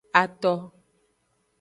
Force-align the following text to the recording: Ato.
Ato. 0.21 0.53